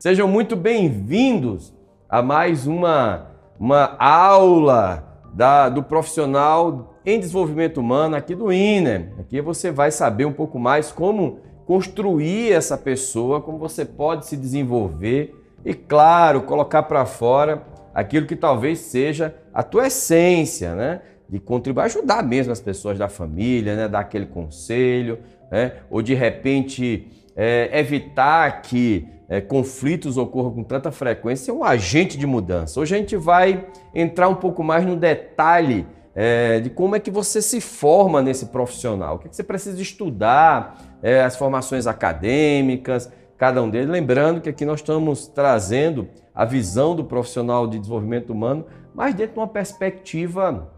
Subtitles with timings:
[0.00, 1.74] Sejam muito bem-vindos
[2.08, 3.26] a mais uma,
[3.58, 9.10] uma aula da, do profissional em desenvolvimento humano aqui do INE.
[9.18, 11.40] Aqui você vai saber um pouco mais como
[11.70, 15.32] construir essa pessoa, como você pode se desenvolver
[15.64, 17.62] e, claro, colocar para fora
[17.94, 21.00] aquilo que talvez seja a tua essência, né?
[21.28, 23.86] De contribuir, ajudar mesmo as pessoas da família, né?
[23.86, 25.74] Dar aquele conselho, né?
[25.88, 27.06] Ou de repente
[27.36, 32.80] é, evitar que é, conflitos ocorram com tanta frequência é um agente de mudança.
[32.80, 33.64] Hoje a gente vai
[33.94, 38.46] entrar um pouco mais no detalhe é, de como é que você se forma nesse
[38.46, 43.88] profissional, o que, é que você precisa estudar, é, as formações acadêmicas, cada um deles.
[43.88, 49.34] Lembrando que aqui nós estamos trazendo a visão do profissional de desenvolvimento humano, mas dentro
[49.34, 50.70] de uma perspectiva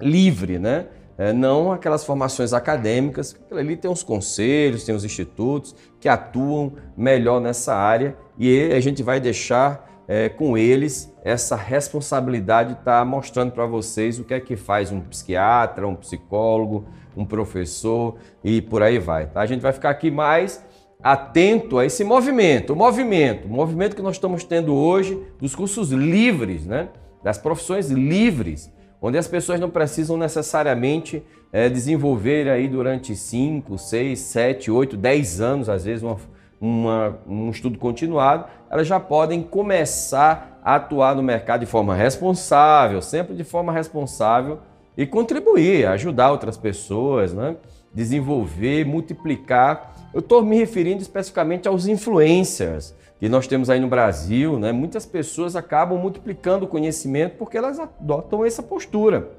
[0.00, 0.86] livre, né?
[1.16, 7.40] É, não aquelas formações acadêmicas, ali tem os conselhos, tem os institutos que atuam melhor
[7.40, 13.04] nessa área e a gente vai deixar é, com eles essa responsabilidade de estar tá
[13.04, 16.86] mostrando para vocês o que é que faz um psiquiatra, um psicólogo,
[17.18, 19.26] um professor e por aí vai.
[19.26, 19.40] Tá?
[19.40, 20.64] A gente vai ficar aqui mais
[21.02, 25.90] atento a esse movimento, o movimento, o movimento que nós estamos tendo hoje dos cursos
[25.90, 26.88] livres, né?
[27.22, 34.18] das profissões livres onde as pessoas não precisam necessariamente é, desenvolver aí durante 5, 6,
[34.18, 36.16] 7, 8, 10 anos, às vezes uma,
[36.60, 43.00] uma, um estudo continuado, elas já podem começar a atuar no mercado de forma responsável,
[43.00, 44.58] sempre de forma responsável
[44.98, 47.56] e contribuir, ajudar outras pessoas, né?
[47.94, 49.94] desenvolver, multiplicar.
[50.12, 55.06] Eu estou me referindo especificamente aos influencers, que nós temos aí no Brasil, né, muitas
[55.06, 59.30] pessoas acabam multiplicando o conhecimento porque elas adotam essa postura,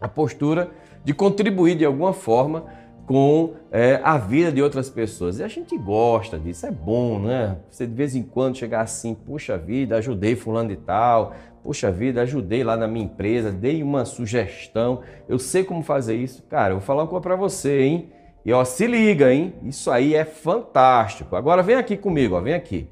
[0.00, 0.70] a postura
[1.04, 2.64] de contribuir de alguma forma
[3.06, 5.38] com é, a vida de outras pessoas.
[5.38, 7.58] E a gente gosta disso, é bom, né?
[7.70, 12.20] Você de vez em quando chegar assim, puxa vida, ajudei fulano e tal, puxa vida,
[12.20, 16.42] ajudei lá na minha empresa, dei uma sugestão, eu sei como fazer isso.
[16.42, 18.12] Cara, eu vou falar uma coisa para você, hein?
[18.44, 19.54] E ó, se liga, hein?
[19.62, 21.34] Isso aí é fantástico.
[21.34, 22.86] Agora vem aqui comigo, ó, vem aqui.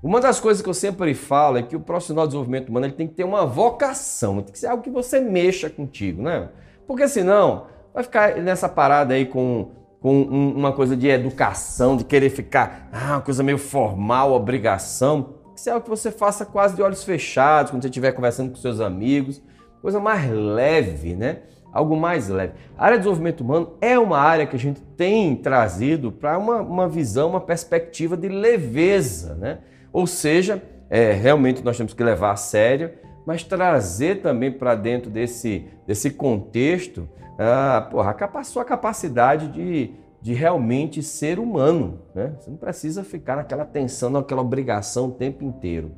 [0.00, 2.92] Uma das coisas que eu sempre falo é que o profissional de desenvolvimento humano ele
[2.92, 6.48] tem que ter uma vocação, tem que ser algo que você mexa contigo, né?
[6.86, 12.30] Porque senão vai ficar nessa parada aí com, com uma coisa de educação, de querer
[12.30, 15.41] ficar, ah, uma coisa meio formal, obrigação.
[15.54, 18.56] Que ser algo que você faça quase de olhos fechados, quando você estiver conversando com
[18.56, 19.42] seus amigos,
[19.80, 21.40] coisa mais leve, né?
[21.72, 22.52] Algo mais leve.
[22.76, 26.60] A área de desenvolvimento humano é uma área que a gente tem trazido para uma,
[26.60, 29.58] uma visão, uma perspectiva de leveza, né?
[29.92, 32.90] Ou seja, é, realmente nós temos que levar a sério,
[33.26, 37.08] mas trazer também para dentro desse, desse contexto
[37.38, 39.90] a, porra, a sua capacidade de,
[40.22, 41.98] de realmente ser humano.
[42.14, 42.32] Né?
[42.38, 45.90] Você não precisa ficar naquela tensão, naquela obrigação o tempo inteiro.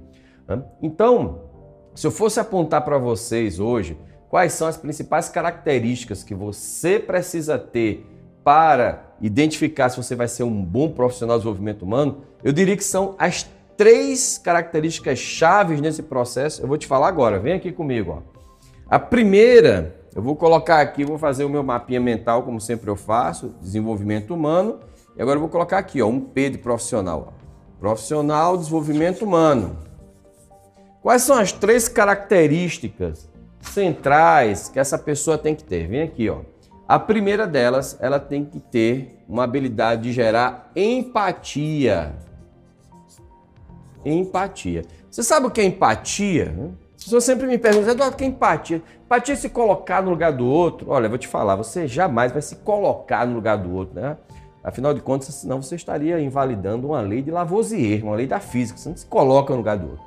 [0.48, 0.62] Né?
[0.80, 1.42] Então,
[1.94, 3.98] se eu fosse apontar para vocês hoje
[4.30, 8.06] quais são as principais características que você precisa ter
[8.42, 12.84] para identificar se você vai ser um bom profissional de desenvolvimento humano, eu diria que
[12.84, 16.62] são as três características chaves nesse processo.
[16.62, 18.22] Eu vou te falar agora, vem aqui comigo.
[18.22, 18.34] Ó.
[18.88, 22.96] A primeira, eu vou colocar aqui, vou fazer o meu mapinha mental, como sempre eu
[22.96, 24.80] faço, desenvolvimento humano.
[25.16, 27.34] E agora eu vou colocar aqui, ó, um P de profissional.
[27.80, 29.78] Profissional, desenvolvimento humano.
[31.02, 33.28] Quais são as três características
[33.60, 35.88] centrais que essa pessoa tem que ter?
[35.88, 36.40] Vem aqui, ó.
[36.86, 42.14] A primeira delas, ela tem que ter uma habilidade de gerar empatia
[44.04, 44.84] empatia.
[45.10, 46.54] Você sabe o que é empatia?
[47.04, 48.82] As pessoas sempre me perguntam, Eduardo, que empatia?
[49.04, 50.90] Empatia é se colocar no lugar do outro.
[50.90, 54.16] Olha, eu vou te falar, você jamais vai se colocar no lugar do outro, né?
[54.62, 58.78] Afinal de contas, senão você estaria invalidando uma lei de Lavoisier, uma lei da física.
[58.78, 60.04] Você não se coloca no lugar do outro.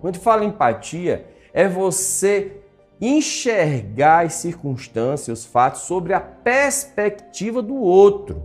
[0.00, 2.62] Quando fala empatia, é você
[2.98, 8.42] enxergar as circunstâncias, os fatos sobre a perspectiva do outro.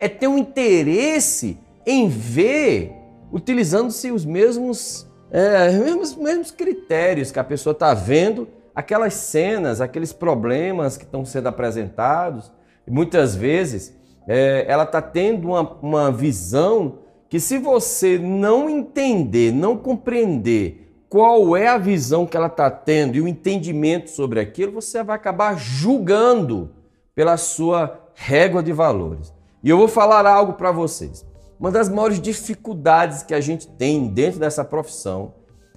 [0.00, 2.94] É ter um interesse em ver
[3.30, 10.12] utilizando-se os mesmos, é, mesmos, mesmos critérios que a pessoa está vendo, aquelas cenas, aqueles
[10.12, 12.52] problemas que estão sendo apresentados.
[12.86, 13.94] Muitas vezes
[14.26, 21.56] é, ela está tendo uma, uma visão que, se você não entender, não compreender qual
[21.56, 25.56] é a visão que ela está tendo e o entendimento sobre aquilo, você vai acabar
[25.56, 26.70] julgando
[27.14, 29.32] pela sua régua de valores.
[29.62, 31.24] E eu vou falar algo para vocês.
[31.58, 35.34] Uma das maiores dificuldades que a gente tem dentro dessa profissão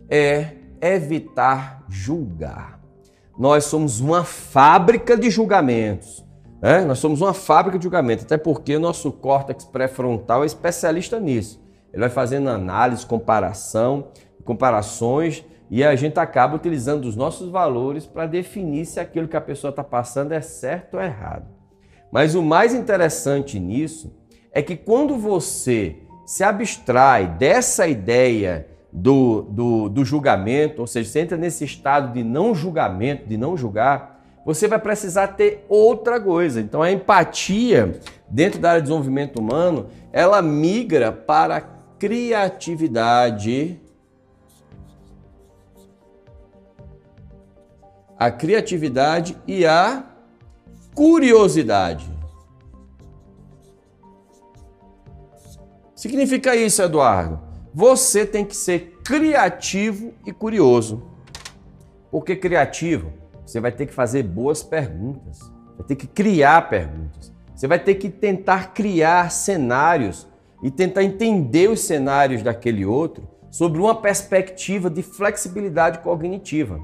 [0.10, 2.80] é evitar julgar.
[3.38, 6.26] Nós somos uma fábrica de julgamentos.
[6.62, 6.82] Né?
[6.82, 11.64] Nós somos uma fábrica de julgamento, até porque o nosso córtex pré-frontal é especialista nisso.
[11.94, 14.10] Ele vai fazendo análise, comparação,
[14.44, 19.42] comparações e a gente acaba utilizando os nossos valores para definir se aquilo que a
[19.42, 21.48] pessoa está passando é certo ou errado.
[22.12, 24.19] Mas o mais interessante nisso
[24.52, 31.20] é que quando você se abstrai dessa ideia do, do, do julgamento, ou seja, você
[31.20, 36.60] entra nesse estado de não julgamento, de não julgar, você vai precisar ter outra coisa.
[36.62, 38.00] Então a empatia
[38.30, 41.62] dentro da área de desenvolvimento humano, ela migra para a
[42.00, 43.80] criatividade
[48.20, 50.04] a criatividade e a
[50.94, 52.19] curiosidade.
[56.00, 57.42] Significa isso, Eduardo?
[57.74, 61.04] Você tem que ser criativo e curioso.
[62.10, 63.12] Porque criativo,
[63.46, 65.42] você vai ter que fazer boas perguntas,
[65.78, 67.34] vai ter que criar perguntas.
[67.54, 70.26] Você vai ter que tentar criar cenários
[70.64, 76.80] e tentar entender os cenários daquele outro sobre uma perspectiva de flexibilidade cognitiva.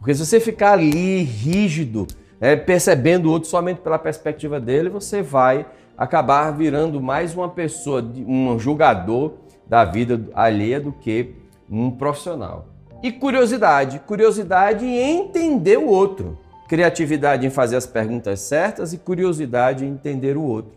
[0.00, 2.04] Porque se você ficar ali rígido,
[2.40, 5.64] é, percebendo o outro somente pela perspectiva dele, você vai
[5.96, 9.34] acabar virando mais uma pessoa, um julgador
[9.66, 11.34] da vida alheia do que
[11.70, 12.66] um profissional.
[13.02, 16.38] E curiosidade, curiosidade em entender o outro.
[16.68, 20.72] Criatividade em fazer as perguntas certas e curiosidade em entender o outro.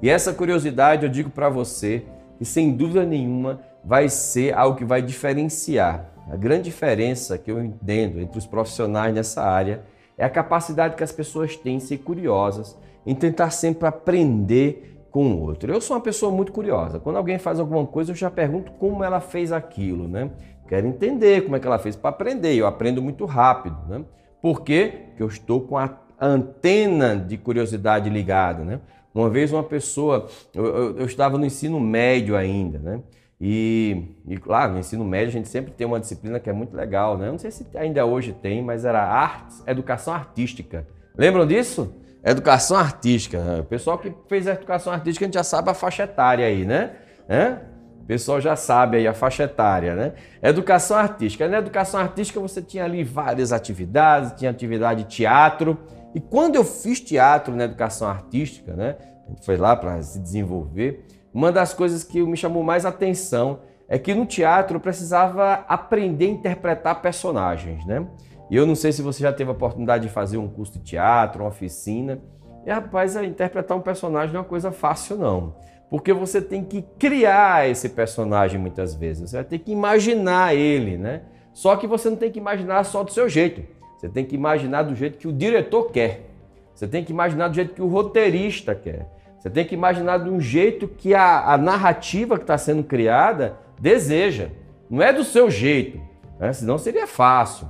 [0.00, 2.02] E essa curiosidade, eu digo para você,
[2.38, 7.62] que sem dúvida nenhuma vai ser algo que vai diferenciar a grande diferença que eu
[7.62, 9.82] entendo entre os profissionais nessa área
[10.16, 15.32] é a capacidade que as pessoas têm de ser curiosas, em tentar sempre aprender com
[15.32, 15.72] o outro.
[15.72, 16.98] Eu sou uma pessoa muito curiosa.
[16.98, 20.30] Quando alguém faz alguma coisa, eu já pergunto como ela fez aquilo, né?
[20.66, 22.54] Quero entender como é que ela fez para aprender.
[22.54, 24.04] Eu aprendo muito rápido, né?
[24.40, 24.92] Por quê?
[25.08, 25.90] Porque eu estou com a
[26.20, 28.80] antena de curiosidade ligada, né?
[29.14, 33.00] Uma vez uma pessoa, eu, eu, eu estava no ensino médio ainda, né?
[33.40, 36.76] E, e, claro, no ensino médio a gente sempre tem uma disciplina que é muito
[36.76, 37.28] legal, né?
[37.28, 40.86] Eu não sei se ainda hoje tem, mas era artes, educação artística.
[41.16, 41.94] Lembram disso?
[42.24, 43.38] Educação artística.
[43.38, 43.60] Né?
[43.60, 46.64] O pessoal que fez a educação artística a gente já sabe a faixa etária aí,
[46.64, 46.92] né?
[47.28, 47.58] É?
[48.02, 50.12] O pessoal já sabe aí a faixa etária, né?
[50.42, 51.48] Educação artística.
[51.48, 55.78] Na educação artística você tinha ali várias atividades, tinha atividade de teatro.
[56.14, 58.96] E quando eu fiz teatro na educação artística, né?
[59.26, 61.06] A gente foi lá para se desenvolver.
[61.34, 63.58] Uma das coisas que me chamou mais atenção
[63.88, 68.06] é que no teatro eu precisava aprender a interpretar personagens, né?
[68.48, 70.78] E eu não sei se você já teve a oportunidade de fazer um curso de
[70.78, 72.20] teatro, uma oficina.
[72.64, 75.56] E rapaz, interpretar um personagem não é uma coisa fácil, não.
[75.90, 79.28] Porque você tem que criar esse personagem muitas vezes.
[79.28, 81.22] Você vai ter que imaginar ele, né?
[81.52, 83.62] Só que você não tem que imaginar só do seu jeito.
[83.98, 86.30] Você tem que imaginar do jeito que o diretor quer.
[86.74, 89.08] Você tem que imaginar do jeito que o roteirista quer.
[89.44, 93.58] Você tem que imaginar de um jeito que a, a narrativa que está sendo criada
[93.78, 94.48] deseja.
[94.88, 96.00] Não é do seu jeito,
[96.40, 96.50] né?
[96.54, 97.68] senão seria fácil.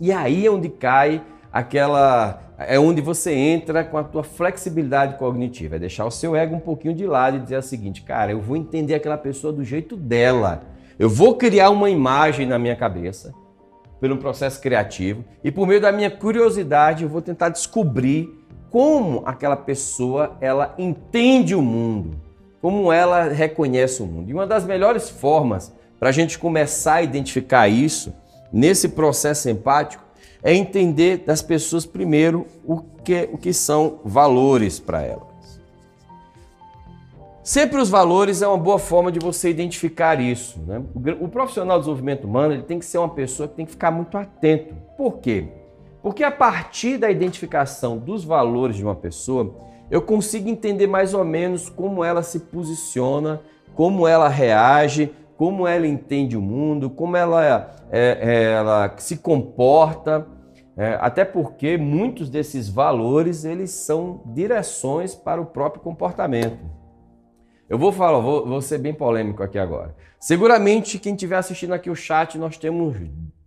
[0.00, 1.20] E aí é onde cai
[1.52, 2.40] aquela.
[2.56, 5.74] É onde você entra com a tua flexibilidade cognitiva.
[5.74, 8.40] É deixar o seu ego um pouquinho de lado e dizer o seguinte, cara, eu
[8.40, 10.62] vou entender aquela pessoa do jeito dela.
[11.00, 13.34] Eu vou criar uma imagem na minha cabeça
[14.00, 18.41] pelo processo criativo e por meio da minha curiosidade eu vou tentar descobrir
[18.72, 22.16] como aquela pessoa ela entende o mundo,
[22.62, 24.30] como ela reconhece o mundo.
[24.30, 28.14] E uma das melhores formas para a gente começar a identificar isso
[28.50, 30.02] nesse processo empático
[30.42, 35.60] é entender das pessoas primeiro o que, o que são valores para elas.
[37.44, 40.58] Sempre os valores é uma boa forma de você identificar isso.
[40.66, 40.82] Né?
[41.20, 43.90] O profissional de desenvolvimento humano ele tem que ser uma pessoa que tem que ficar
[43.90, 44.74] muito atento.
[44.96, 45.48] Por quê?
[46.02, 49.54] Porque a partir da identificação dos valores de uma pessoa,
[49.90, 53.40] eu consigo entender mais ou menos como ela se posiciona,
[53.74, 60.26] como ela reage, como ela entende o mundo, como ela, é, é, ela se comporta.
[60.76, 66.58] É, até porque muitos desses valores eles são direções para o próprio comportamento.
[67.68, 69.94] Eu vou falar, vou, vou ser bem polêmico aqui agora.
[70.18, 72.96] Seguramente quem estiver assistindo aqui o chat, nós temos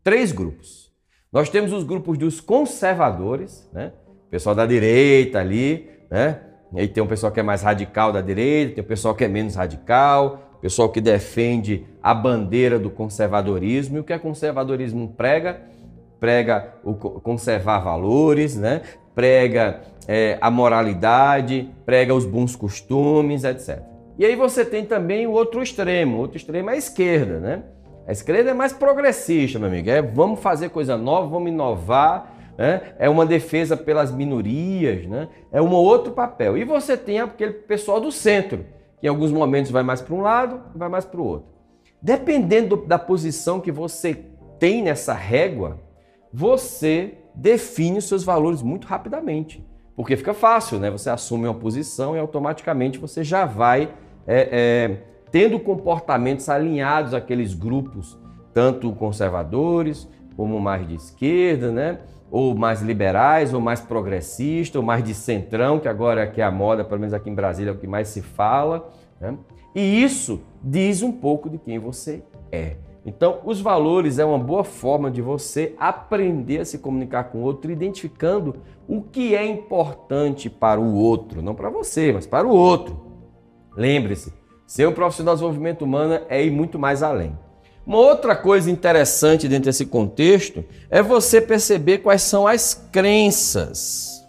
[0.04, 0.94] três grupos.
[1.36, 3.92] Nós temos os grupos dos conservadores, né?
[4.32, 6.40] Pessoal da direita ali, né?
[6.74, 9.26] E aí tem um pessoal que é mais radical da direita, tem um pessoal que
[9.26, 13.98] é menos radical, pessoal que defende a bandeira do conservadorismo.
[13.98, 15.60] E o que é conservadorismo prega?
[16.22, 18.84] Prega o conservar valores, né?
[19.14, 23.82] prega é, a moralidade, prega os bons costumes, etc.
[24.18, 27.64] E aí você tem também o outro extremo, o outro extremo é a esquerda, né?
[28.08, 29.90] A esquerda é mais progressista, meu amigo.
[29.90, 32.34] É vamos fazer coisa nova, vamos inovar.
[32.58, 32.94] Né?
[33.00, 35.28] É uma defesa pelas minorias, né?
[35.52, 36.58] é um outro papel.
[36.58, 38.66] E você tem aquele pessoal do centro,
[39.00, 41.50] que em alguns momentos vai mais para um lado e vai mais para o outro.
[42.02, 44.26] Dependendo da posição que você
[44.60, 45.80] tem nessa régua,
[46.32, 49.66] você define os seus valores muito rapidamente.
[49.96, 50.92] Porque fica fácil, né?
[50.92, 53.94] Você assume uma posição e automaticamente você já vai
[54.28, 54.98] é, é,
[55.36, 58.18] tendo comportamentos alinhados àqueles grupos,
[58.54, 62.00] tanto conservadores como mais de esquerda, né?
[62.32, 66.46] Ou mais liberais, ou mais progressistas, ou mais de centrão, que agora é que é
[66.46, 68.90] a moda, pelo menos aqui em Brasília é o que mais se fala.
[69.20, 69.38] Né?
[69.76, 72.78] E isso diz um pouco de quem você é.
[73.06, 77.42] Então, os valores é uma boa forma de você aprender a se comunicar com o
[77.42, 78.56] outro, identificando
[78.88, 83.04] o que é importante para o outro, não para você, mas para o outro.
[83.76, 84.32] Lembre-se,
[84.66, 87.38] ser um profissional de desenvolvimento humano é ir muito mais além.
[87.86, 94.26] Uma outra coisa interessante dentro desse contexto é você perceber quais são as crenças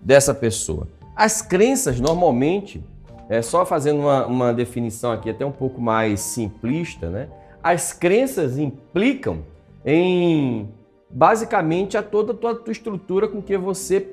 [0.00, 0.88] dessa pessoa.
[1.14, 2.82] As crenças, normalmente,
[3.28, 7.28] é, só fazendo uma, uma definição aqui até um pouco mais simplista, né?
[7.62, 9.44] As crenças implicam
[9.84, 10.68] em
[11.08, 14.08] basicamente a toda a tua, tua estrutura com que você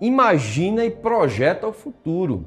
[0.00, 2.44] imagina e projeta o futuro.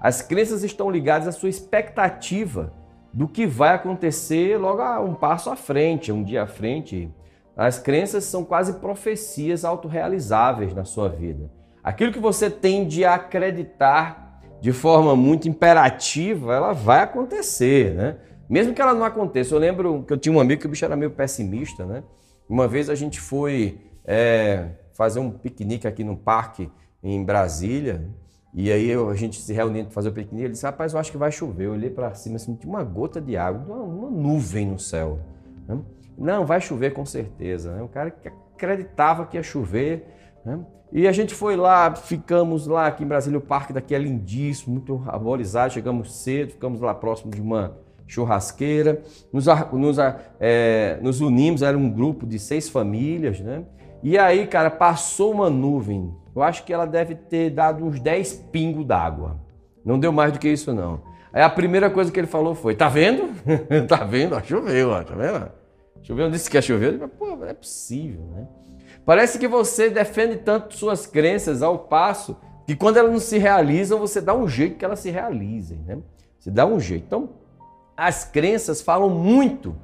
[0.00, 2.72] As crenças estão ligadas à sua expectativa
[3.12, 7.12] do que vai acontecer logo a um passo à frente, um dia à frente.
[7.56, 11.50] As crenças são quase profecias autorrealizáveis na sua vida.
[11.82, 18.16] Aquilo que você tende a acreditar de forma muito imperativa, ela vai acontecer, né?
[18.48, 19.54] Mesmo que ela não aconteça.
[19.54, 22.02] Eu lembro que eu tinha um amigo que o bicho era meio pessimista, né?
[22.48, 26.70] Uma vez a gente foi é, fazer um piquenique aqui no parque
[27.02, 28.08] em Brasília,
[28.54, 30.98] e aí eu, a gente se reunindo para fazer o piquenique, ele disse, rapaz, eu
[30.98, 31.66] acho que vai chover.
[31.66, 35.20] Eu olhei para cima, assim, tinha uma gota de água, uma, uma nuvem no céu.
[35.66, 35.78] Né?
[36.16, 37.74] Não, vai chover com certeza.
[37.74, 37.82] Né?
[37.82, 40.06] O cara que acreditava que ia chover,
[40.44, 40.58] né?
[40.90, 44.72] E a gente foi lá, ficamos lá aqui em Brasília, o parque daqui é lindíssimo,
[44.72, 47.76] muito arborizado, chegamos cedo, ficamos lá próximo de uma
[48.06, 49.98] churrasqueira, nos, nos,
[50.40, 53.64] é, nos unimos, era um grupo de seis famílias, né?
[54.02, 58.34] E aí, cara, passou uma nuvem, eu acho que ela deve ter dado uns 10
[58.52, 59.40] pingos d'água,
[59.84, 61.00] não deu mais do que isso não.
[61.32, 63.30] Aí a primeira coisa que ele falou foi, tá vendo?
[63.88, 64.40] tá vendo?
[64.44, 65.50] Choveu, ó, tá vendo?
[66.02, 68.46] Choveu, disse que ia chover, falei, pô, não é possível, né?
[69.04, 72.36] Parece que você defende tanto suas crenças ao passo
[72.66, 75.98] que quando elas não se realizam, você dá um jeito que elas se realizem, né?
[76.38, 77.04] Você dá um jeito.
[77.06, 77.30] Então,
[77.96, 79.74] as crenças falam muito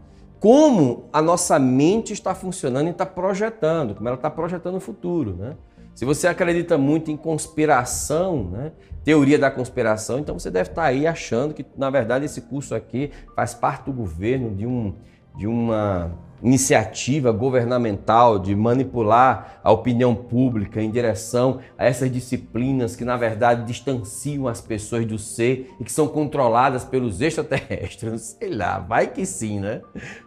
[0.45, 5.35] como a nossa mente está funcionando e está projetando, como ela está projetando o futuro,
[5.35, 5.57] né?
[5.95, 8.73] Se você acredita muito em conspiração, né?
[9.03, 13.11] teoria da conspiração, então você deve estar aí achando que, na verdade, esse curso aqui
[13.35, 14.95] faz parte do governo de, um,
[15.37, 16.13] de uma
[16.43, 23.65] iniciativa governamental de manipular a opinião pública em direção a essas disciplinas que, na verdade,
[23.65, 28.37] distanciam as pessoas do ser e que são controladas pelos extraterrestres.
[28.39, 29.81] Sei lá, vai que sim, né?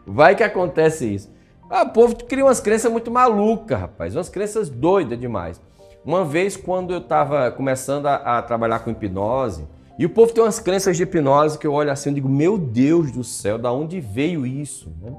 [0.05, 1.31] Vai que acontece isso.
[1.69, 5.61] Ah, o povo cria umas crenças muito malucas, rapaz, umas crenças doidas demais.
[6.03, 10.43] Uma vez, quando eu estava começando a, a trabalhar com hipnose, e o povo tem
[10.43, 13.71] umas crenças de hipnose que eu olho assim e digo, meu Deus do céu, da
[13.71, 14.91] onde veio isso?
[15.01, 15.15] Né?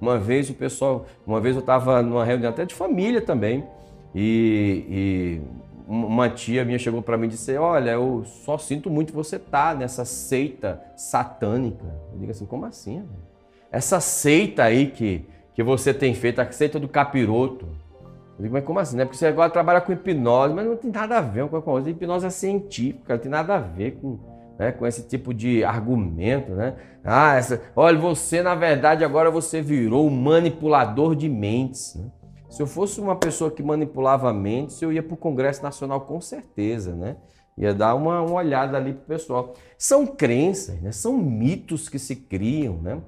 [0.00, 3.64] Uma vez o pessoal, uma vez eu estava numa reunião até de família também,
[4.14, 5.40] e, e
[5.88, 9.74] uma tia minha chegou para mim e disse: Olha, eu só sinto muito você tá
[9.74, 11.84] nessa seita satânica.
[12.12, 13.04] Eu digo assim: Como assim?
[13.72, 17.66] Essa seita aí que, que você tem feito, a seita do capiroto.
[18.38, 18.96] Eu digo, mas como assim?
[18.96, 19.04] Né?
[19.04, 21.90] Porque você agora trabalha com hipnose, mas não tem nada a ver com a coisa.
[21.90, 24.18] Hipnose é científica, não tem nada a ver com
[24.58, 26.74] né, com esse tipo de argumento, né?
[27.04, 31.94] Ah, essa, olha, você na verdade agora você virou um manipulador de mentes.
[31.94, 32.10] Né?
[32.50, 36.20] Se eu fosse uma pessoa que manipulava mentes, eu ia para o Congresso Nacional com
[36.20, 37.16] certeza, né?
[37.56, 39.54] Ia dar uma, uma olhada ali para o pessoal.
[39.76, 40.92] São crenças, né?
[40.92, 43.00] são mitos que se criam, né?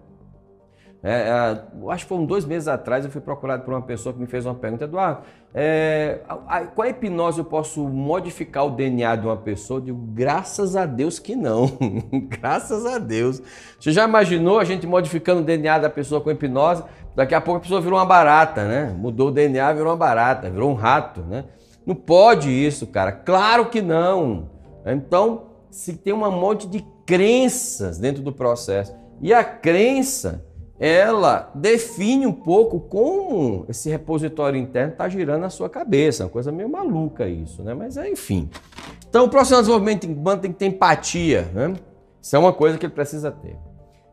[1.03, 4.21] É, é, acho que foram dois meses atrás, eu fui procurado por uma pessoa que
[4.21, 5.23] me fez uma pergunta, Eduardo,
[5.55, 9.79] é, a, com a hipnose eu posso modificar o DNA de uma pessoa?
[9.79, 11.73] Eu digo, graças a Deus que não,
[12.29, 13.43] graças a Deus.
[13.79, 16.85] Você já imaginou a gente modificando o DNA da pessoa com hipnose?
[17.17, 18.95] Daqui a pouco a pessoa virou uma barata, né?
[18.97, 21.45] Mudou o DNA, virou uma barata, virou um rato, né?
[21.85, 23.11] Não pode isso, cara.
[23.11, 24.51] Claro que não.
[24.87, 28.95] Então, se tem um monte de crenças dentro do processo.
[29.21, 30.45] E a crença
[30.81, 36.25] ela define um pouco como esse repositório interno está girando na sua cabeça.
[36.25, 37.75] Uma coisa meio maluca isso, né?
[37.75, 38.49] Mas é, enfim.
[39.07, 41.51] Então, o profissional de desenvolvimento humano tem que ter empatia.
[41.53, 41.75] Né?
[42.23, 43.59] Isso é uma coisa que ele precisa ter.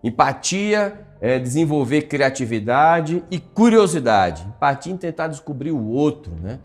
[0.04, 4.46] Empatia é desenvolver criatividade e curiosidade.
[4.46, 6.34] Empatia em tentar descobrir o outro.
[6.42, 6.60] Né?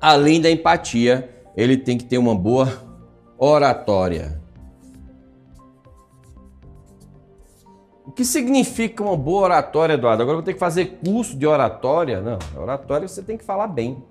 [0.00, 2.72] Além da empatia, ele tem que ter uma boa
[3.36, 4.40] oratória.
[8.14, 10.22] Que significa uma boa oratória, Eduardo?
[10.22, 12.20] Agora eu vou ter que fazer curso de oratória?
[12.20, 14.02] Não, oratória você tem que falar bem.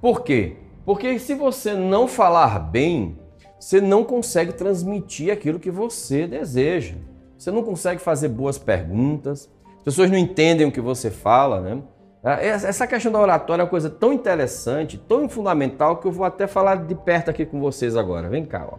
[0.00, 0.56] Por quê?
[0.84, 3.18] Porque se você não falar bem,
[3.58, 6.94] você não consegue transmitir aquilo que você deseja.
[7.36, 11.82] Você não consegue fazer boas perguntas, as pessoas não entendem o que você fala, né?
[12.22, 16.24] É, essa questão da oratória é uma coisa tão interessante, tão fundamental, que eu vou
[16.24, 18.28] até falar de perto aqui com vocês agora.
[18.28, 18.78] Vem cá, ó.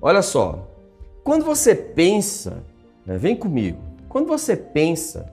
[0.00, 0.68] Olha só.
[1.24, 2.62] Quando você pensa,
[3.06, 5.32] né, vem comigo, quando você pensa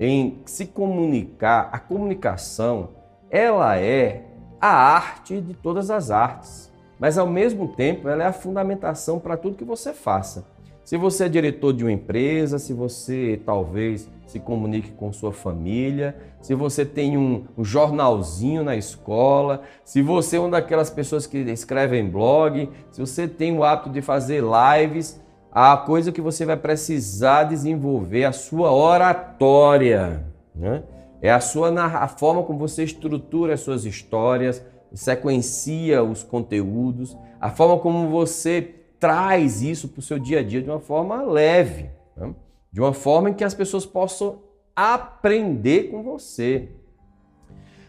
[0.00, 2.90] em se comunicar, a comunicação,
[3.30, 4.24] ela é
[4.60, 9.36] a arte de todas as artes, mas ao mesmo tempo ela é a fundamentação para
[9.36, 10.46] tudo que você faça.
[10.84, 16.16] Se você é diretor de uma empresa, se você talvez se comunique com sua família,
[16.40, 21.38] se você tem um, um, jornalzinho na escola, se você é uma daquelas pessoas que
[21.38, 25.20] escrevem blog, se você tem o hábito de fazer lives,
[25.58, 30.22] a coisa que você vai precisar desenvolver a sua oratória,
[30.54, 30.82] né?
[31.22, 37.48] É a sua a forma como você estrutura as suas histórias, sequencia os conteúdos, a
[37.48, 41.88] forma como você traz isso para o seu dia a dia de uma forma leve,
[42.14, 42.34] né?
[42.70, 44.40] de uma forma em que as pessoas possam
[44.76, 46.68] aprender com você.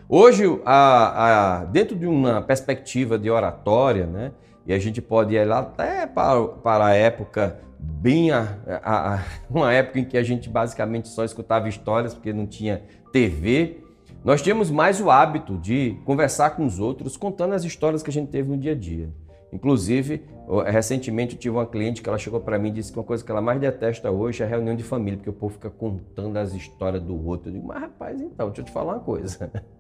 [0.08, 4.32] Hoje, a, a, dentro de uma perspectiva de oratória, né,
[4.68, 9.24] e a gente pode ir lá até para, para a época bem a, a, a,
[9.50, 12.84] uma época em que a gente basicamente só escutava histórias porque não tinha
[13.14, 13.78] TV.
[14.26, 18.14] Nós tínhamos mais o hábito de conversar com os outros, contando as histórias que a
[18.14, 19.10] gente teve no dia a dia.
[19.52, 20.24] Inclusive,
[20.66, 23.24] recentemente eu tive uma cliente que ela chegou para mim e disse que uma coisa
[23.24, 26.38] que ela mais detesta hoje é a reunião de família, porque o povo fica contando
[26.38, 27.50] as histórias do outro.
[27.50, 29.52] Eu digo, mas rapaz, então, deixa eu te falar uma coisa.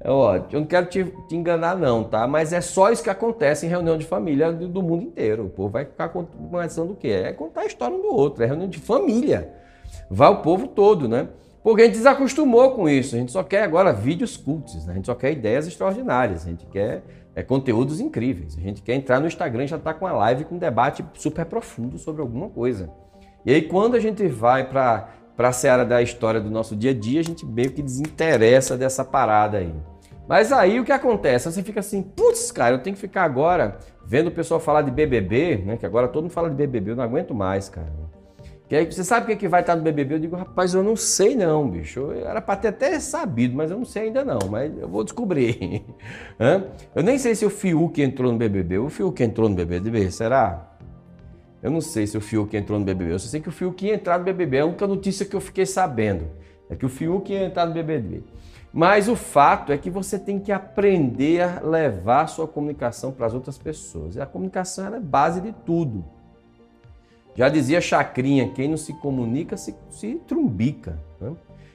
[0.00, 2.26] É, ó, eu não quero te, te, enganar, não, tá?
[2.26, 5.46] Mas é só isso que acontece em reunião de família do, do mundo inteiro.
[5.46, 7.08] O povo vai ficar conversando o quê?
[7.08, 9.50] É contar a história um do outro, é reunião de família.
[10.10, 11.28] Vai o povo todo, né?
[11.62, 13.16] Porque a gente desacostumou com isso.
[13.16, 14.92] A gente só quer agora vídeos cultos, né?
[14.92, 17.02] a gente só quer ideias extraordinárias, a gente quer
[17.34, 18.56] é, conteúdos incríveis.
[18.56, 21.44] A gente quer entrar no Instagram já está com a live com um debate super
[21.44, 22.90] profundo sobre alguma coisa.
[23.44, 26.94] E aí, quando a gente vai para a seara da história do nosso dia a
[26.94, 29.74] dia, a gente meio que desinteressa dessa parada aí.
[30.26, 31.50] Mas aí o que acontece?
[31.52, 34.90] Você fica assim, putz, cara, eu tenho que ficar agora vendo o pessoal falar de
[34.90, 35.76] BBB, né?
[35.76, 37.92] Que agora todo mundo fala de BBB, eu não aguento mais, cara.
[38.68, 40.14] Que aí, você sabe o que, vai estar no BBB?
[40.14, 42.00] Eu digo, rapaz, eu não sei não, bicho.
[42.00, 44.38] Eu era para ter até sabido, mas eu não sei ainda não.
[44.50, 45.84] Mas eu vou descobrir.
[46.94, 48.78] eu nem sei se o Fiuk entrou no BBB.
[48.78, 50.70] O Fiuk entrou no BBB, será?
[51.62, 53.12] Eu não sei se o Fiuk entrou no BBB.
[53.12, 54.56] Eu só sei que o Fiuk ia entrar no BBB.
[54.56, 56.26] É a única notícia que eu fiquei sabendo.
[56.70, 58.22] É que o Fiuk ia entrar no BBB.
[58.72, 63.26] Mas o fato é que você tem que aprender a levar a sua comunicação para
[63.26, 64.16] as outras pessoas.
[64.16, 66.04] E a comunicação é base de tudo.
[67.34, 70.98] Já dizia Chacrinha, quem não se comunica se, se trumbica.
[71.20, 71.32] Né?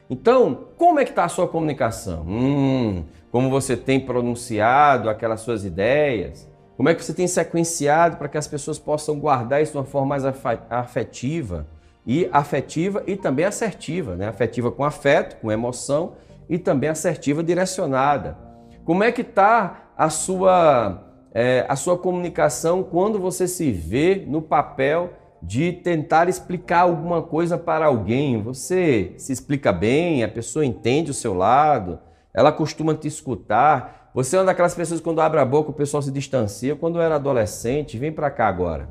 [0.10, 2.26] Então, como é que está a sua comunicação?
[2.28, 6.50] Hum, como você tem pronunciado aquelas suas ideias?
[6.76, 9.84] Como é que você tem sequenciado para que as pessoas possam guardar isso de uma
[9.84, 10.24] forma mais
[10.70, 11.68] afetiva
[12.08, 14.30] e afetiva e também assertiva, né?
[14.30, 16.14] Afetiva com afeto, com emoção
[16.50, 18.38] e também assertiva direcionada.
[18.86, 24.42] Como é que está a sua, é, a sua comunicação quando você se vê no
[24.42, 28.42] papel de tentar explicar alguma coisa para alguém?
[28.42, 32.00] Você se explica bem, a pessoa entende o seu lado,
[32.34, 34.10] ela costuma te escutar.
[34.14, 36.76] Você é uma daquelas pessoas que quando abre a boca o pessoal se distancia.
[36.76, 38.90] Quando eu era adolescente, vem para cá agora.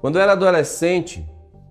[0.00, 1.28] Quando eu era adolescente,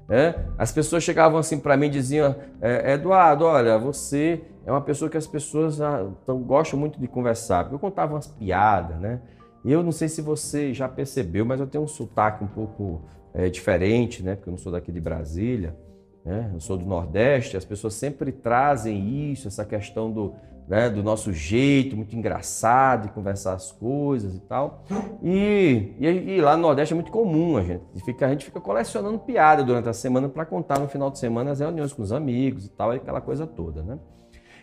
[0.07, 4.81] né, as pessoas chegavam assim para mim e diziam: é, Eduardo, olha, você é uma
[4.81, 6.05] pessoa que as pessoas ah,
[6.45, 7.69] gostam muito de conversar.
[7.71, 9.19] Eu contava umas piadas, né?
[9.63, 13.01] Eu não sei se você já percebeu, mas eu tenho um sotaque um pouco
[13.33, 14.35] é, diferente, né?
[14.35, 15.75] Porque eu não sou daqui de Brasília,
[16.23, 16.51] né?
[16.53, 17.57] Eu sou do Nordeste.
[17.57, 20.33] As pessoas sempre trazem isso, essa questão do,
[20.69, 24.83] né, do nosso jeito muito engraçado de conversar as coisas e tal.
[25.23, 27.83] E, e, e, lá no Nordeste é muito comum a gente.
[28.05, 31.51] Fica, a gente fica colecionando piada durante a semana para contar no final de semana
[31.51, 33.97] as reuniões com os amigos e tal, aquela coisa toda, né?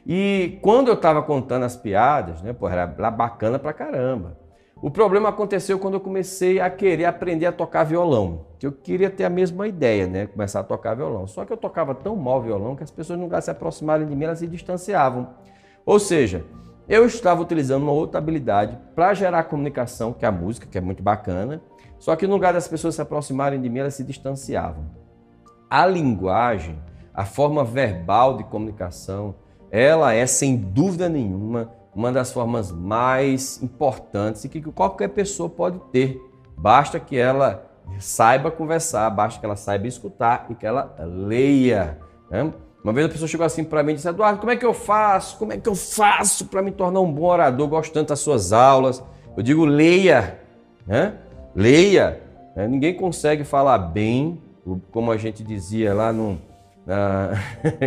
[0.07, 4.39] E quando eu estava contando as piadas, né, pô, era bacana pra caramba.
[4.83, 8.45] O problema aconteceu quando eu comecei a querer aprender a tocar violão.
[8.63, 10.27] Eu queria ter a mesma ideia, né?
[10.27, 11.27] Começar a tocar violão.
[11.27, 14.25] Só que eu tocava tão mal violão que as pessoas não se aproximarem de mim,
[14.25, 15.31] elas se distanciavam.
[15.87, 16.45] Ou seja,
[16.87, 20.81] eu estava utilizando uma outra habilidade para gerar comunicação, que é a música, que é
[20.81, 21.63] muito bacana.
[21.99, 24.85] Só que no lugar das pessoas se aproximarem de mim, elas se distanciavam.
[25.71, 26.79] A linguagem,
[27.15, 29.37] a forma verbal de comunicação,
[29.71, 35.79] ela é sem dúvida nenhuma uma das formas mais importantes e que qualquer pessoa pode
[35.91, 36.21] ter.
[36.55, 37.65] Basta que ela
[37.99, 40.95] saiba conversar, basta que ela saiba escutar e que ela
[41.27, 41.99] leia.
[42.31, 42.53] Né?
[42.85, 44.75] Uma vez a pessoa chegou assim para mim e disse: Eduardo, como é que eu
[44.75, 45.39] faço?
[45.39, 47.67] Como é que eu faço para me tornar um bom orador?
[47.67, 49.03] Gosto tanto das suas aulas.
[49.35, 50.39] Eu digo: leia,
[50.87, 51.15] né?
[51.55, 52.21] leia.
[52.55, 52.69] Né?
[52.69, 54.39] Ninguém consegue falar bem,
[54.91, 56.39] como a gente dizia lá no.
[56.85, 57.31] Na...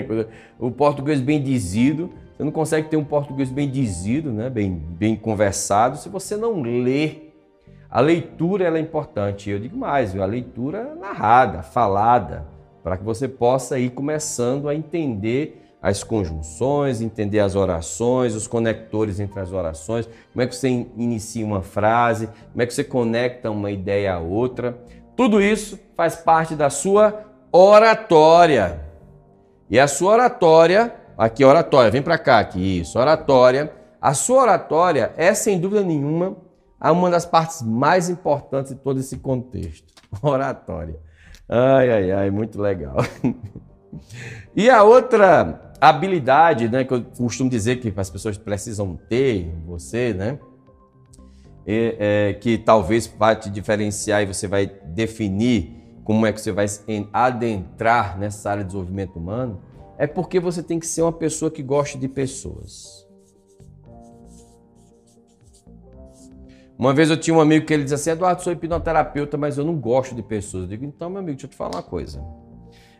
[0.57, 2.09] o português bem dizido.
[2.39, 4.49] Você não consegue ter um português bem dizido, né?
[4.49, 7.33] bem, bem conversado, se você não lê.
[7.89, 9.49] A leitura é importante.
[9.49, 12.47] Eu digo mais, a leitura narrada, falada
[12.81, 19.19] para que você possa ir começando a entender as conjunções, entender as orações, os conectores
[19.19, 23.51] entre as orações, como é que você inicia uma frase, como é que você conecta
[23.51, 24.79] uma ideia a outra.
[25.13, 27.21] Tudo isso faz parte da sua
[27.51, 28.79] oratória.
[29.69, 33.73] E a sua oratória, aqui oratória, vem para cá, aqui, isso, oratória.
[34.01, 36.37] A sua oratória é, sem dúvida nenhuma,
[36.81, 39.93] uma das partes mais importantes de todo esse contexto.
[40.23, 40.97] Oratória.
[41.49, 42.95] Ai, ai, ai, muito legal.
[44.55, 50.13] e a outra habilidade, né, que eu costumo dizer que as pessoas precisam ter, você,
[50.13, 50.39] né,
[51.67, 56.51] é, é, que talvez vai te diferenciar e você vai definir como é que você
[56.51, 56.65] vai
[57.11, 59.61] adentrar nessa área de desenvolvimento humano,
[59.99, 63.05] é porque você tem que ser uma pessoa que goste de pessoas.
[66.77, 69.65] Uma vez eu tinha um amigo que ele dizia assim: Eduardo, sou hipnoterapeuta, mas eu
[69.65, 70.63] não gosto de pessoas.
[70.63, 72.23] Eu digo: então, meu amigo, deixa eu te falar uma coisa.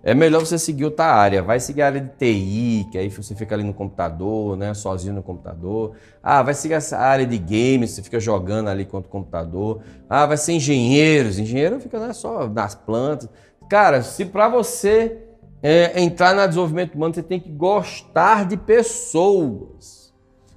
[0.03, 1.41] É melhor você seguir outra área.
[1.41, 4.73] Vai seguir a área de TI, que aí você fica ali no computador, né?
[4.73, 5.95] Sozinho no computador.
[6.21, 9.81] Ah, vai seguir essa área de games, você fica jogando ali contra o computador.
[10.09, 11.39] Ah, vai ser engenheiros.
[11.39, 13.29] Engenheiro fica né, só nas plantas.
[13.69, 15.29] Cara, se para você
[15.62, 20.13] é, entrar no desenvolvimento humano, você tem que gostar de pessoas.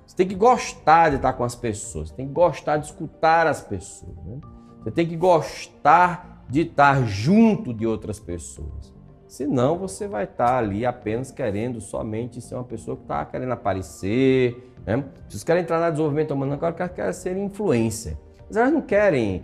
[0.06, 3.46] Você tem que gostar de estar com as pessoas, você tem que gostar de escutar
[3.46, 4.16] as pessoas.
[4.26, 4.40] Né?
[4.82, 8.92] Você tem que gostar de estar junto de outras pessoas.
[9.26, 14.70] Senão você vai estar ali apenas querendo somente ser uma pessoa que está querendo aparecer.
[14.84, 15.02] Né?
[15.26, 18.20] Vocês querem entrar no desenvolvimento humano agora, querem ser influência.
[18.46, 19.42] Mas elas não querem,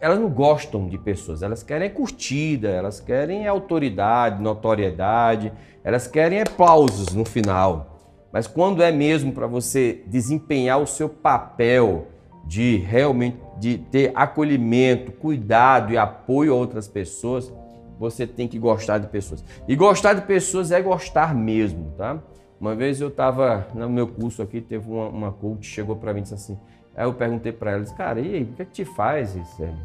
[0.00, 7.14] elas não gostam de pessoas, elas querem curtida, elas querem autoridade, notoriedade, elas querem aplausos
[7.14, 7.98] no final.
[8.32, 12.08] Mas quando é mesmo para você desempenhar o seu papel
[12.44, 17.52] de realmente de ter acolhimento, cuidado e apoio a outras pessoas,
[17.98, 19.44] você tem que gostar de pessoas.
[19.66, 22.22] E gostar de pessoas é gostar mesmo, tá?
[22.60, 26.20] Uma vez eu estava no meu curso aqui, teve uma, uma coach chegou para mim
[26.20, 26.58] e disse assim,
[26.98, 29.38] aí eu perguntei para ela, cara, e aí, o que é que te faz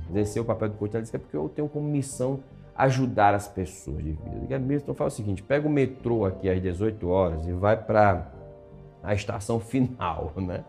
[0.10, 0.95] exercer o papel do coach?
[0.95, 2.39] Ela disse, é porque eu tenho como missão
[2.76, 4.73] ajudar as pessoas de vida.
[4.76, 8.32] Então faz o seguinte, pega o metrô aqui às 18 horas e vai para
[9.04, 10.63] a estação final, né?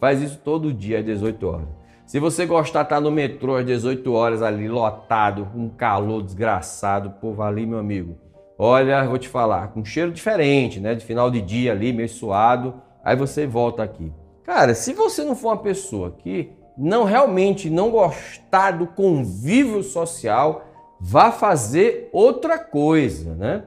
[0.00, 1.68] Faz isso todo dia às 18 horas.
[2.06, 7.10] Se você gostar estar no metrô às 18 horas ali lotado, com um calor desgraçado,
[7.20, 8.16] povo ali, meu amigo.
[8.58, 10.94] Olha, vou te falar, com um cheiro diferente, né?
[10.94, 12.74] De final de dia ali, meio suado.
[13.04, 14.10] Aí você volta aqui.
[14.46, 20.64] Cara, se você não for uma pessoa que não realmente não gostar do convívio social,
[21.00, 23.64] vá fazer outra coisa, né?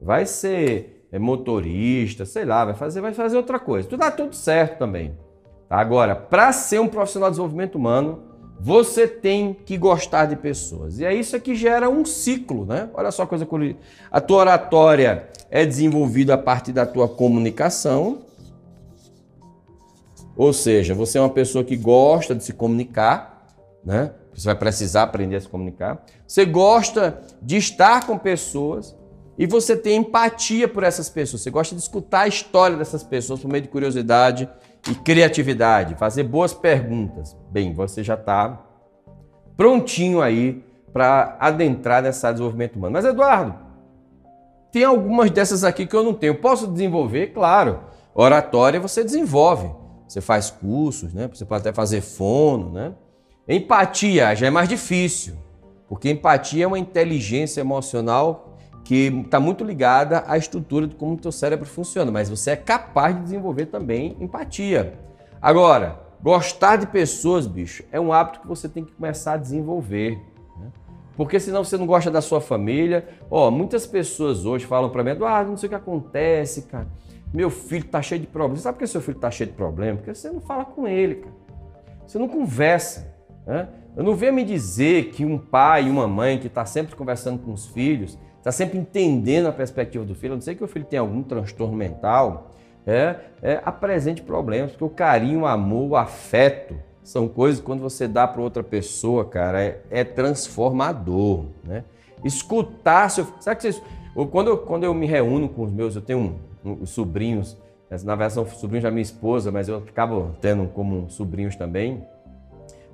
[0.00, 3.88] Vai ser é motorista, sei lá, vai fazer, vai fazer outra coisa.
[3.88, 5.18] Tudo dá tudo certo também.
[5.68, 5.78] Tá?
[5.78, 8.22] Agora, para ser um profissional de desenvolvimento humano,
[8.60, 11.00] você tem que gostar de pessoas.
[11.00, 12.88] E é isso que gera um ciclo, né?
[12.94, 13.78] Olha só a coisa curiosa.
[14.10, 18.18] A tua oratória é desenvolvida a partir da tua comunicação.
[20.40, 23.46] Ou seja, você é uma pessoa que gosta de se comunicar,
[23.84, 24.10] né?
[24.32, 26.02] Você vai precisar aprender a se comunicar.
[26.26, 28.96] Você gosta de estar com pessoas
[29.36, 31.42] e você tem empatia por essas pessoas.
[31.42, 34.48] Você gosta de escutar a história dessas pessoas por meio de curiosidade
[34.90, 37.36] e criatividade, fazer boas perguntas.
[37.50, 38.64] Bem, você já está
[39.58, 42.94] prontinho aí para adentrar nessa desenvolvimento humano.
[42.94, 43.54] Mas Eduardo,
[44.72, 46.36] tem algumas dessas aqui que eu não tenho.
[46.36, 47.34] Posso desenvolver?
[47.34, 47.80] Claro.
[48.14, 49.79] Oratória você desenvolve.
[50.10, 51.30] Você faz cursos, né?
[51.32, 52.92] Você pode até fazer fono, né?
[53.48, 55.36] Empatia já é mais difícil,
[55.88, 61.16] porque empatia é uma inteligência emocional que está muito ligada à estrutura de como o
[61.16, 64.98] teu cérebro funciona, mas você é capaz de desenvolver também empatia.
[65.40, 70.18] Agora, gostar de pessoas, bicho, é um hábito que você tem que começar a desenvolver.
[70.58, 70.72] Né?
[71.16, 73.08] Porque senão você não gosta da sua família.
[73.30, 76.88] Ó, muitas pessoas hoje falam para mim, Eduardo, não sei o que acontece, cara.
[77.32, 78.62] Meu filho está cheio de problemas.
[78.62, 79.98] Sabe por que seu filho está cheio de problemas?
[79.98, 81.34] Porque você não fala com ele, cara.
[82.06, 83.14] Você não conversa.
[83.46, 83.68] Né?
[83.96, 87.38] Eu não venho me dizer que um pai e uma mãe que está sempre conversando
[87.38, 90.68] com os filhos, está sempre entendendo a perspectiva do filho, a não sei que o
[90.68, 92.50] filho tem algum transtorno mental,
[92.86, 97.80] é, é apresente problemas, porque o carinho, o amor, o afeto são coisas que quando
[97.80, 101.84] você dá para outra pessoa, cara, é, é transformador, né?
[102.24, 103.26] Escutar seu.
[103.40, 103.82] Sabe que vocês.
[104.30, 107.56] Quando eu, quando eu me reúno com os meus, eu tenho um, um, sobrinhos,
[107.90, 112.04] na verdade são sobrinhos da minha esposa, mas eu acabo tendo como sobrinhos também.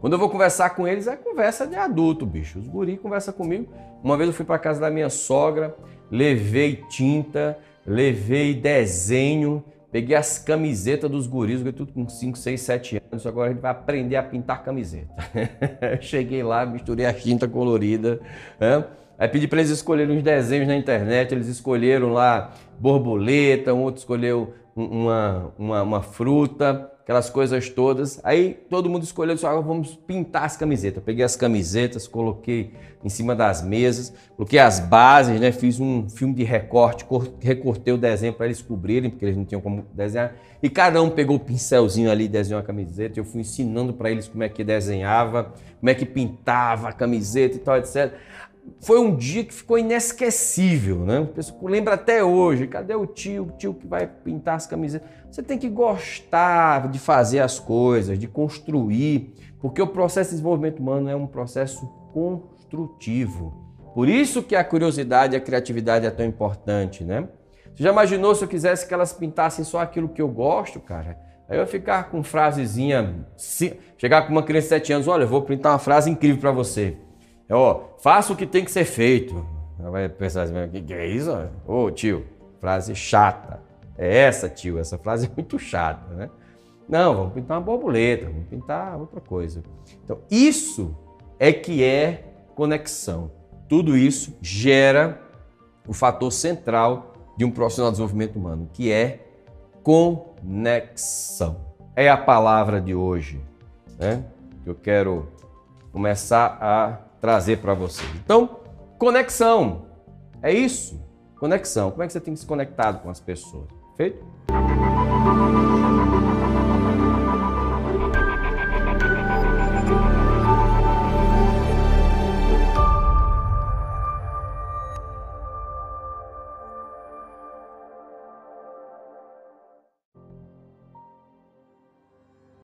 [0.00, 2.58] Quando eu vou conversar com eles, é conversa de adulto, bicho.
[2.58, 3.72] Os guri conversam comigo.
[4.02, 5.74] Uma vez eu fui para casa da minha sogra,
[6.10, 13.26] levei tinta, levei desenho, peguei as camisetas dos guris, tudo com 5, 6, 7 anos.
[13.26, 15.14] Agora a gente vai aprender a pintar camiseta.
[16.00, 18.20] Cheguei lá, misturei a tinta colorida.
[18.60, 18.84] Né?
[19.18, 21.32] Aí pedi para eles escolherem uns desenhos na internet.
[21.32, 28.20] Eles escolheram lá borboleta, um outro escolheu uma, uma, uma fruta aquelas coisas todas.
[28.24, 30.96] Aí todo mundo escolheu, disse, ah, vamos pintar as camisetas.
[30.96, 32.72] Eu peguei as camisetas, coloquei
[33.04, 35.52] em cima das mesas, coloquei as bases, né?
[35.52, 37.06] Fiz um filme de recorte,
[37.40, 40.34] recortei o desenho para eles cobrirem, porque eles não tinham como desenhar.
[40.60, 43.20] E cada um pegou o pincelzinho ali, desenhou a camiseta.
[43.20, 47.54] Eu fui ensinando para eles como é que desenhava, como é que pintava a camiseta
[47.54, 48.12] e tal, etc
[48.80, 51.20] foi um dia que ficou inesquecível, né?
[51.20, 52.66] O pessoal lembra até hoje.
[52.66, 53.44] Cadê o tio?
[53.44, 55.08] O tio que vai pintar as camisetas.
[55.30, 60.80] Você tem que gostar de fazer as coisas, de construir, porque o processo de desenvolvimento
[60.80, 63.66] humano é um processo construtivo.
[63.94, 67.28] Por isso que a curiosidade e a criatividade é tão importante, né?
[67.74, 71.18] Você já imaginou se eu quisesse que elas pintassem só aquilo que eu gosto, cara?
[71.48, 73.26] Aí eu ficar com frasezinha,
[73.96, 76.50] chegar com uma criança de 7 anos, olha, eu vou pintar uma frase incrível para
[76.50, 76.96] você.
[77.48, 79.46] É, ó, faça o que tem que ser feito.
[79.78, 81.30] Ela vai pensar assim, o que, é isso?
[81.66, 82.26] Ô tio,
[82.60, 83.60] frase chata.
[83.96, 86.30] É essa, tio, essa frase é muito chata, né?
[86.88, 89.62] Não, vamos pintar uma borboleta, vamos pintar outra coisa.
[90.04, 90.96] Então, isso
[91.38, 93.30] é que é conexão.
[93.68, 95.20] Tudo isso gera
[95.86, 99.26] o fator central de um profissional de desenvolvimento humano, que é
[99.82, 101.60] conexão.
[101.94, 103.40] É a palavra de hoje,
[103.98, 104.24] né?
[104.64, 105.28] Eu quero
[105.92, 108.02] começar a trazer para você.
[108.24, 108.60] Então,
[108.98, 109.86] conexão.
[110.42, 111.00] É isso.
[111.38, 111.90] Conexão.
[111.90, 113.68] Como é que você tem se conectado com as pessoas?
[113.96, 114.24] Feito?